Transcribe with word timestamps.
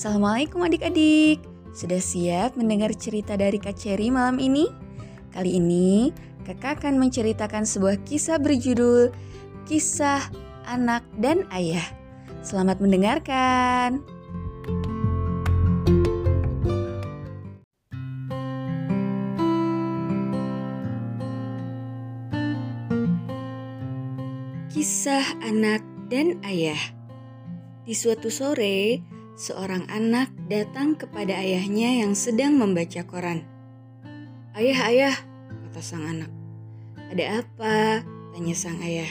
Assalamualaikum 0.00 0.64
adik-adik. 0.64 1.44
Sudah 1.76 2.00
siap 2.00 2.56
mendengar 2.56 2.88
cerita 2.96 3.36
dari 3.36 3.60
Kak 3.60 3.76
Cherry 3.76 4.08
malam 4.08 4.40
ini? 4.40 4.64
Kali 5.28 5.60
ini 5.60 6.08
kakak 6.48 6.80
akan 6.80 6.96
menceritakan 6.96 7.68
sebuah 7.68 8.00
kisah 8.08 8.40
berjudul 8.40 9.12
Kisah 9.68 10.24
Anak 10.64 11.04
dan 11.20 11.44
Ayah. 11.52 11.84
Selamat 12.40 12.80
mendengarkan. 12.80 14.00
Kisah 24.72 25.28
Anak 25.44 25.84
dan 26.08 26.40
Ayah 26.40 26.80
Di 27.84 27.92
suatu 27.92 28.32
sore, 28.32 29.09
seorang 29.40 29.88
anak 29.88 30.28
datang 30.52 30.92
kepada 31.00 31.32
ayahnya 31.32 32.04
yang 32.04 32.12
sedang 32.12 32.60
membaca 32.60 33.00
koran. 33.08 33.48
Ayah, 34.52 34.92
ayah, 34.92 35.16
kata 35.64 35.80
sang 35.80 36.04
anak. 36.04 36.28
Ada 37.08 37.40
apa? 37.40 38.04
Tanya 38.36 38.52
sang 38.52 38.84
ayah. 38.84 39.08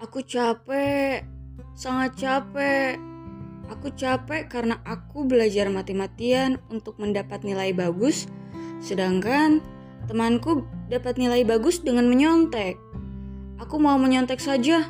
Aku 0.00 0.24
capek, 0.24 1.28
sangat 1.76 2.16
capek. 2.16 2.96
Aku 3.68 3.92
capek 3.92 4.48
karena 4.48 4.80
aku 4.88 5.28
belajar 5.28 5.68
mati-matian 5.68 6.56
untuk 6.72 6.96
mendapat 6.96 7.44
nilai 7.44 7.76
bagus, 7.76 8.24
sedangkan 8.80 9.60
temanku 10.08 10.64
dapat 10.88 11.20
nilai 11.20 11.44
bagus 11.44 11.84
dengan 11.84 12.08
menyontek. 12.08 12.80
Aku 13.60 13.76
mau 13.76 14.00
menyontek 14.00 14.40
saja. 14.40 14.88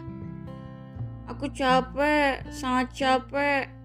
Aku 1.26 1.50
capek, 1.50 2.46
sangat 2.54 2.94
capek. 2.94 3.77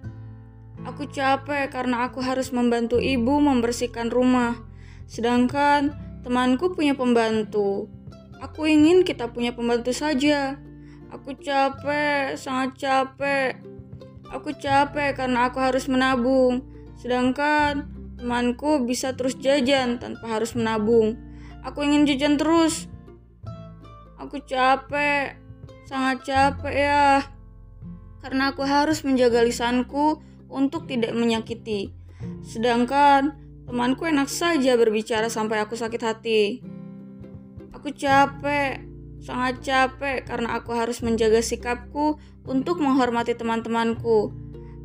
Aku 0.83 1.07
capek 1.07 1.71
karena 1.71 2.11
aku 2.11 2.19
harus 2.19 2.51
membantu 2.51 2.99
ibu 2.99 3.39
membersihkan 3.39 4.11
rumah. 4.11 4.59
Sedangkan 5.07 5.95
temanku 6.27 6.75
punya 6.75 6.91
pembantu. 6.91 7.87
Aku 8.43 8.67
ingin 8.67 9.07
kita 9.07 9.31
punya 9.31 9.55
pembantu 9.55 9.95
saja. 9.95 10.59
Aku 11.07 11.39
capek, 11.39 12.35
sangat 12.35 12.75
capek. 12.75 13.63
Aku 14.27 14.51
capek 14.51 15.15
karena 15.15 15.47
aku 15.47 15.63
harus 15.63 15.87
menabung. 15.87 16.67
Sedangkan 16.99 17.87
temanku 18.19 18.83
bisa 18.83 19.15
terus 19.15 19.39
jajan 19.39 20.03
tanpa 20.03 20.35
harus 20.35 20.51
menabung. 20.51 21.15
Aku 21.63 21.79
ingin 21.79 22.03
jajan 22.03 22.35
terus. 22.35 22.91
Aku 24.19 24.43
capek, 24.43 25.39
sangat 25.87 26.27
capek 26.27 26.75
ya. 26.75 27.23
Karena 28.19 28.51
aku 28.51 28.67
harus 28.67 29.03
menjaga 29.07 29.43
lisanku 29.43 30.19
untuk 30.47 30.87
tidak 30.89 31.13
menyakiti. 31.15 31.93
Sedangkan 32.43 33.35
temanku 33.67 34.07
enak 34.07 34.27
saja 34.27 34.75
berbicara 34.75 35.27
sampai 35.27 35.63
aku 35.63 35.75
sakit 35.75 36.01
hati. 36.03 36.43
Aku 37.75 37.91
capek, 37.91 38.83
sangat 39.19 39.59
capek 39.63 40.23
karena 40.27 40.55
aku 40.59 40.71
harus 40.75 41.03
menjaga 41.03 41.43
sikapku 41.43 42.19
untuk 42.47 42.79
menghormati 42.79 43.35
teman-temanku. 43.35 44.31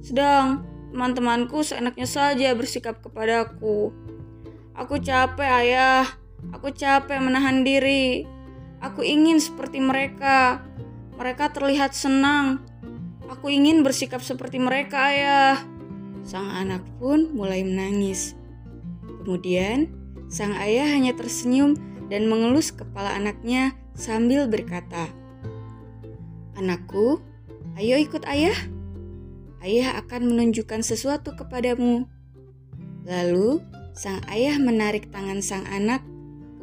Sedang 0.03 0.67
teman-temanku 0.91 1.63
seenaknya 1.63 2.07
saja 2.07 2.55
bersikap 2.55 3.03
kepadaku. 3.03 3.91
Aku 4.79 5.03
capek, 5.03 5.51
ayah. 5.67 6.07
Aku 6.55 6.71
capek 6.71 7.19
menahan 7.19 7.67
diri. 7.67 8.23
Aku 8.79 9.03
ingin 9.03 9.43
seperti 9.43 9.83
mereka. 9.83 10.63
Mereka 11.19 11.51
terlihat 11.51 11.99
senang 11.99 12.63
Aku 13.29 13.53
ingin 13.53 13.85
bersikap 13.85 14.25
seperti 14.25 14.57
mereka, 14.57 15.13
ayah. 15.13 15.61
Sang 16.25 16.49
anak 16.49 16.81
pun 16.97 17.37
mulai 17.37 17.61
menangis. 17.61 18.33
Kemudian, 19.05 19.93
sang 20.33 20.57
ayah 20.57 20.89
hanya 20.89 21.13
tersenyum 21.13 21.77
dan 22.09 22.25
mengelus 22.33 22.73
kepala 22.73 23.13
anaknya 23.13 23.77
sambil 23.93 24.49
berkata, 24.49 25.13
"Anakku, 26.57 27.21
ayo 27.77 28.01
ikut 28.01 28.25
ayah. 28.25 28.57
Ayah 29.61 30.01
akan 30.01 30.33
menunjukkan 30.33 30.81
sesuatu 30.81 31.37
kepadamu." 31.37 32.09
Lalu, 33.05 33.61
sang 33.93 34.25
ayah 34.33 34.57
menarik 34.57 35.13
tangan 35.13 35.45
sang 35.45 35.69
anak, 35.69 36.01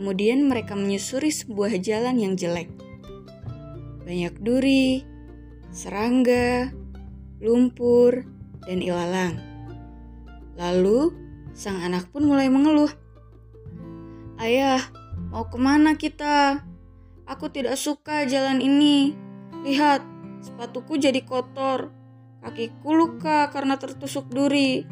kemudian 0.02 0.50
mereka 0.50 0.74
menyusuri 0.74 1.30
sebuah 1.30 1.78
jalan 1.78 2.18
yang 2.18 2.34
jelek. 2.34 2.70
Banyak 4.06 4.42
duri, 4.42 5.15
serangga, 5.76 6.72
lumpur, 7.44 8.24
dan 8.64 8.80
ilalang. 8.80 9.36
Lalu, 10.56 11.12
sang 11.52 11.84
anak 11.84 12.08
pun 12.16 12.24
mulai 12.24 12.48
mengeluh. 12.48 12.88
Ayah, 14.40 14.80
mau 15.36 15.52
ke 15.52 15.60
mana 15.60 16.00
kita? 16.00 16.64
Aku 17.28 17.52
tidak 17.52 17.76
suka 17.76 18.24
jalan 18.24 18.64
ini. 18.64 19.12
Lihat, 19.68 20.00
sepatuku 20.40 20.96
jadi 20.96 21.20
kotor. 21.28 21.92
Kakiku 22.40 22.96
luka 22.96 23.52
karena 23.52 23.76
tertusuk 23.76 24.32
duri. 24.32 24.88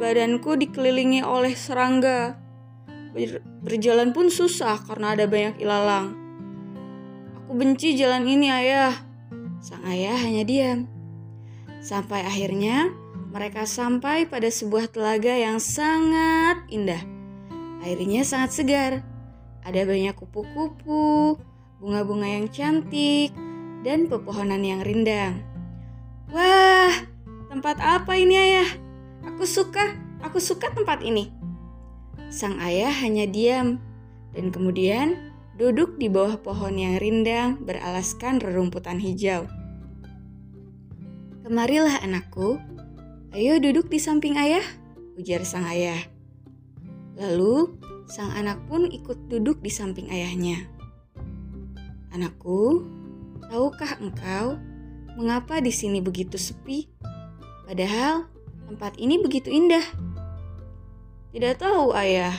Badanku 0.00 0.56
dikelilingi 0.56 1.20
oleh 1.20 1.52
serangga. 1.52 2.40
Berjalan 3.60 4.16
pun 4.16 4.32
susah 4.32 4.80
karena 4.88 5.12
ada 5.12 5.28
banyak 5.28 5.60
ilalang. 5.60 6.16
Aku 7.44 7.52
benci 7.52 7.92
jalan 8.00 8.24
ini, 8.24 8.48
ayah. 8.48 9.11
Sang 9.62 9.86
ayah 9.86 10.18
hanya 10.18 10.42
diam. 10.42 10.90
Sampai 11.78 12.26
akhirnya 12.26 12.90
mereka 13.30 13.62
sampai 13.62 14.26
pada 14.26 14.50
sebuah 14.50 14.90
telaga 14.90 15.30
yang 15.38 15.62
sangat 15.62 16.66
indah. 16.66 16.98
Airnya 17.86 18.26
sangat 18.26 18.58
segar. 18.58 18.92
Ada 19.62 19.86
banyak 19.86 20.18
kupu-kupu, 20.18 21.38
bunga-bunga 21.78 22.26
yang 22.26 22.50
cantik, 22.50 23.30
dan 23.86 24.10
pepohonan 24.10 24.66
yang 24.66 24.82
rindang. 24.82 25.46
Wah, 26.34 26.90
tempat 27.46 27.78
apa 27.78 28.18
ini 28.18 28.34
ayah? 28.34 28.66
Aku 29.30 29.46
suka, 29.46 29.94
aku 30.26 30.42
suka 30.42 30.74
tempat 30.74 31.06
ini. 31.06 31.30
Sang 32.34 32.58
ayah 32.58 32.90
hanya 32.90 33.30
diam 33.30 33.78
dan 34.34 34.50
kemudian 34.50 35.31
duduk 35.60 36.00
di 36.00 36.08
bawah 36.08 36.40
pohon 36.40 36.80
yang 36.80 36.96
rindang 36.96 37.60
beralaskan 37.60 38.40
rerumputan 38.40 38.96
hijau. 38.96 39.44
Kemarilah 41.44 42.00
anakku, 42.00 42.56
ayo 43.36 43.60
duduk 43.60 43.92
di 43.92 44.00
samping 44.00 44.40
ayah, 44.40 44.64
ujar 45.20 45.44
sang 45.44 45.68
ayah. 45.68 46.00
Lalu 47.20 47.76
sang 48.08 48.32
anak 48.32 48.60
pun 48.70 48.88
ikut 48.88 49.28
duduk 49.28 49.60
di 49.60 49.68
samping 49.68 50.08
ayahnya. 50.08 50.64
Anakku, 52.12 52.84
tahukah 53.48 54.00
engkau 54.00 54.56
mengapa 55.16 55.60
di 55.60 55.72
sini 55.72 56.00
begitu 56.00 56.40
sepi? 56.40 56.88
Padahal 57.68 58.28
tempat 58.68 58.96
ini 58.96 59.20
begitu 59.20 59.52
indah. 59.52 59.84
Tidak 61.32 61.56
tahu, 61.56 61.96
ayah. 61.96 62.36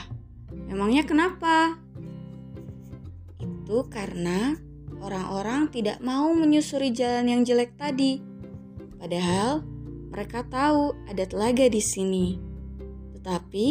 Memangnya 0.70 1.02
kenapa? 1.02 1.83
Itu 3.64 3.88
karena 3.88 4.60
orang-orang 5.00 5.72
tidak 5.72 5.96
mau 6.04 6.36
menyusuri 6.36 6.92
jalan 6.92 7.32
yang 7.32 7.40
jelek 7.48 7.72
tadi. 7.80 8.20
Padahal 9.00 9.64
mereka 10.12 10.44
tahu 10.44 10.92
ada 11.08 11.24
telaga 11.24 11.64
di 11.72 11.80
sini. 11.80 12.36
Tetapi 13.16 13.66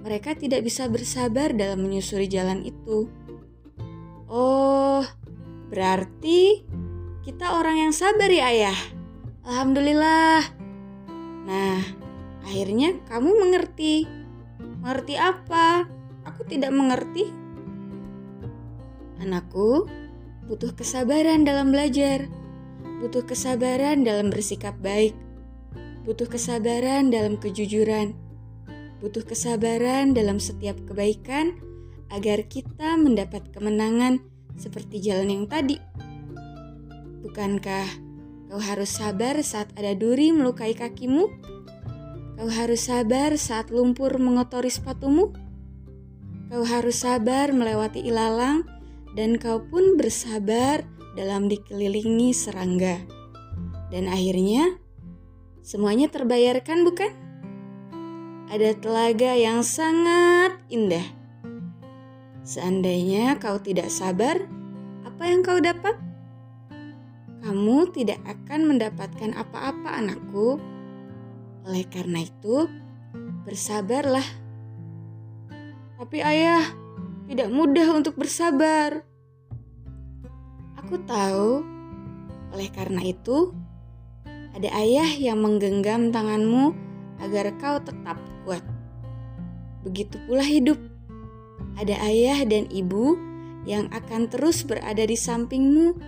mereka 0.00 0.32
tidak 0.32 0.64
bisa 0.64 0.88
bersabar 0.88 1.52
dalam 1.52 1.84
menyusuri 1.84 2.32
jalan 2.32 2.64
itu. 2.64 3.12
Oh, 4.24 5.04
berarti 5.68 6.64
kita 7.20 7.60
orang 7.60 7.76
yang 7.76 7.92
sabar 7.92 8.32
ya, 8.32 8.48
Ayah. 8.48 8.78
Alhamdulillah. 9.44 10.48
Nah, 11.44 11.80
akhirnya 12.40 12.96
kamu 13.04 13.36
mengerti. 13.36 14.08
Mengerti 14.80 15.20
apa? 15.20 15.84
Aku 16.24 16.48
tidak 16.48 16.72
mengerti. 16.72 17.45
Anakku, 19.16 19.88
butuh 20.44 20.76
kesabaran 20.76 21.48
dalam 21.48 21.72
belajar, 21.72 22.28
butuh 23.00 23.24
kesabaran 23.24 24.04
dalam 24.04 24.28
bersikap 24.28 24.76
baik, 24.84 25.16
butuh 26.04 26.28
kesabaran 26.28 27.08
dalam 27.08 27.40
kejujuran, 27.40 28.12
butuh 29.00 29.24
kesabaran 29.24 30.12
dalam 30.12 30.36
setiap 30.36 30.76
kebaikan 30.84 31.56
agar 32.12 32.44
kita 32.44 33.00
mendapat 33.00 33.48
kemenangan 33.56 34.20
seperti 34.60 35.00
jalan 35.00 35.32
yang 35.32 35.44
tadi. 35.48 35.80
Bukankah 37.24 37.88
kau 38.52 38.60
harus 38.60 38.92
sabar 39.00 39.40
saat 39.40 39.72
ada 39.80 39.96
duri 39.96 40.30
melukai 40.30 40.76
kakimu? 40.76 41.24
Kau 42.36 42.52
harus 42.52 42.84
sabar 42.84 43.32
saat 43.40 43.72
lumpur 43.72 44.20
mengotori 44.20 44.68
sepatumu? 44.68 45.32
Kau 46.52 46.62
harus 46.68 47.02
sabar 47.02 47.50
melewati 47.50 48.04
ilalang 48.04 48.75
dan 49.16 49.40
kau 49.40 49.64
pun 49.64 49.96
bersabar 49.96 50.84
dalam 51.16 51.48
dikelilingi 51.48 52.36
serangga. 52.36 53.00
Dan 53.88 54.12
akhirnya 54.12 54.76
semuanya 55.64 56.12
terbayarkan 56.12 56.84
bukan? 56.84 57.26
ada 58.46 58.70
telaga 58.78 59.34
yang 59.34 59.66
sangat 59.66 60.54
indah. 60.70 61.02
Seandainya 62.46 63.34
kau 63.42 63.58
tidak 63.58 63.90
sabar, 63.90 64.38
apa 65.02 65.22
yang 65.26 65.42
kau 65.42 65.58
dapat? 65.58 65.98
Kamu 67.42 67.90
tidak 67.90 68.22
akan 68.22 68.70
mendapatkan 68.70 69.34
apa-apa, 69.34 69.98
anakku. 69.98 70.62
Oleh 71.66 71.84
karena 71.90 72.22
itu, 72.22 72.70
bersabarlah. 73.42 74.24
Tapi, 75.98 76.22
ayah, 76.22 76.62
tidak 77.26 77.48
mudah 77.50 77.90
untuk 77.94 78.14
bersabar. 78.14 79.02
Aku 80.82 81.02
tahu, 81.02 81.66
oleh 82.54 82.68
karena 82.70 83.02
itu, 83.02 83.50
ada 84.54 84.70
ayah 84.78 85.10
yang 85.18 85.42
menggenggam 85.42 86.14
tanganmu 86.14 86.72
agar 87.20 87.50
kau 87.58 87.82
tetap 87.82 88.16
kuat. 88.46 88.62
Begitu 89.82 90.16
pula 90.24 90.46
hidup. 90.46 90.78
Ada 91.76 91.98
ayah 92.08 92.46
dan 92.48 92.64
ibu 92.72 93.18
yang 93.68 93.90
akan 93.92 94.30
terus 94.30 94.64
berada 94.64 95.04
di 95.04 95.18
sampingmu 95.18 95.98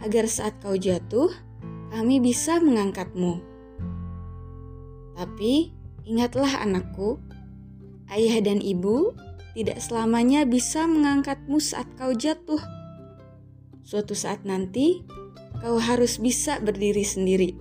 agar 0.00 0.24
saat 0.30 0.56
kau 0.62 0.78
jatuh, 0.78 1.28
kami 1.92 2.22
bisa 2.22 2.62
mengangkatmu. 2.62 3.42
Tapi 5.18 5.74
ingatlah 6.08 6.64
anakku, 6.64 7.20
ayah 8.08 8.40
dan 8.40 8.64
ibu 8.64 9.12
tidak 9.60 9.84
selamanya 9.84 10.48
bisa 10.48 10.88
mengangkatmu 10.88 11.60
saat 11.60 11.84
kau 12.00 12.16
jatuh. 12.16 12.64
Suatu 13.84 14.16
saat 14.16 14.48
nanti, 14.48 15.04
kau 15.60 15.76
harus 15.76 16.16
bisa 16.16 16.56
berdiri 16.64 17.04
sendiri. 17.04 17.52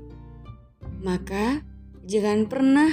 Maka, 1.03 1.59
jangan 2.07 2.47
pernah 2.47 2.87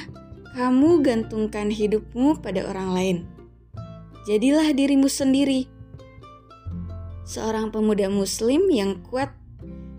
kamu 0.58 1.06
gantungkan 1.06 1.70
hidupmu 1.70 2.42
pada 2.42 2.66
orang 2.66 2.90
lain. 2.90 3.18
Jadilah 4.26 4.74
dirimu 4.74 5.06
sendiri. 5.06 5.70
Seorang 7.22 7.70
pemuda 7.70 8.10
Muslim 8.10 8.66
yang 8.74 8.98
kuat, 9.06 9.30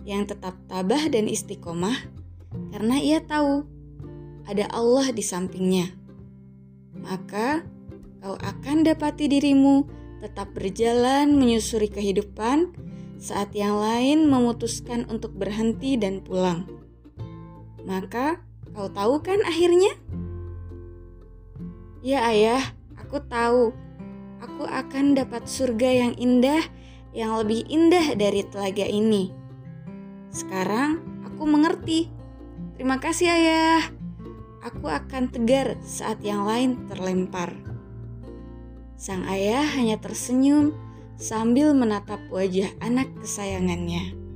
yang 0.03 0.27
tetap 0.27 0.59
tabah 0.67 1.07
dan 1.07 1.31
istiqomah, 1.31 2.11
karena 2.75 2.99
ia 2.99 3.23
tahu 3.23 3.63
ada 4.43 4.67
Allah 4.75 5.15
di 5.15 5.23
sampingnya. 5.23 5.95
Maka, 6.91 7.63
kau 8.21 8.35
akan 8.39 8.83
dapati 8.87 9.29
dirimu 9.29 9.85
tetap 10.21 10.49
berjalan 10.57 11.37
menyusuri 11.37 11.89
kehidupan 11.89 12.73
saat 13.17 13.53
yang 13.53 13.77
lain 13.77 14.29
memutuskan 14.29 15.05
untuk 15.09 15.33
berhenti 15.33 15.97
dan 15.97 16.21
pulang. 16.21 16.65
Maka, 17.85 18.41
kau 18.73 18.89
tahu 18.89 19.21
kan 19.21 19.41
akhirnya? 19.45 19.93
Ya, 22.05 22.29
Ayah, 22.29 22.61
aku 22.97 23.21
tahu. 23.25 23.73
Aku 24.37 24.63
akan 24.69 25.17
dapat 25.17 25.49
surga 25.49 26.05
yang 26.05 26.13
indah, 26.13 26.61
yang 27.09 27.33
lebih 27.41 27.65
indah 27.65 28.13
dari 28.13 28.45
telaga 28.45 28.85
ini. 28.85 29.33
Sekarang 30.29 31.01
aku 31.25 31.49
mengerti. 31.49 32.13
Terima 32.77 33.01
kasih, 33.01 33.33
Ayah. 33.33 33.81
Aku 34.61 34.85
akan 34.85 35.33
tegar 35.33 35.79
saat 35.81 36.21
yang 36.21 36.45
lain 36.45 36.85
terlempar. 36.85 37.76
Sang 38.97 39.29
ayah 39.29 39.61
hanya 39.77 40.01
tersenyum 40.01 40.73
sambil 41.21 41.77
menatap 41.77 42.17
wajah 42.33 42.73
anak 42.81 43.05
kesayangannya. 43.21 44.26